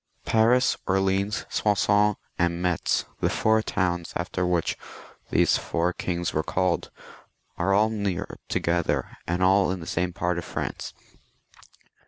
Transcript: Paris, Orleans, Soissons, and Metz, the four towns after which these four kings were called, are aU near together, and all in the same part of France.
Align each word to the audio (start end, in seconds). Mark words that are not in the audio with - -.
Paris, 0.25 0.77
Orleans, 0.87 1.45
Soissons, 1.47 2.15
and 2.39 2.59
Metz, 2.59 3.05
the 3.19 3.29
four 3.29 3.61
towns 3.61 4.13
after 4.15 4.47
which 4.47 4.75
these 5.29 5.59
four 5.59 5.93
kings 5.93 6.33
were 6.33 6.41
called, 6.41 6.89
are 7.55 7.75
aU 7.75 7.89
near 7.89 8.39
together, 8.49 9.15
and 9.27 9.43
all 9.43 9.69
in 9.69 9.79
the 9.79 9.85
same 9.85 10.11
part 10.11 10.39
of 10.39 10.43
France. 10.45 10.95